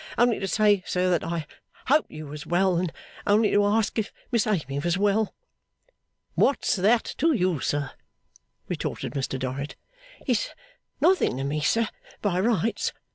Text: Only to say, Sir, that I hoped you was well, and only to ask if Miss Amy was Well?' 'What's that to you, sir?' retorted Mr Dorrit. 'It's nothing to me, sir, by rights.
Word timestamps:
Only 0.17 0.39
to 0.39 0.47
say, 0.47 0.81
Sir, 0.87 1.11
that 1.11 1.23
I 1.23 1.45
hoped 1.85 2.09
you 2.09 2.25
was 2.25 2.47
well, 2.47 2.77
and 2.77 2.91
only 3.27 3.51
to 3.51 3.63
ask 3.63 3.99
if 3.99 4.11
Miss 4.31 4.47
Amy 4.47 4.79
was 4.79 4.97
Well?' 4.97 5.35
'What's 6.33 6.75
that 6.75 7.13
to 7.19 7.33
you, 7.33 7.59
sir?' 7.59 7.91
retorted 8.67 9.13
Mr 9.13 9.37
Dorrit. 9.37 9.75
'It's 10.25 10.55
nothing 11.01 11.37
to 11.37 11.43
me, 11.43 11.61
sir, 11.61 11.87
by 12.19 12.39
rights. 12.39 12.93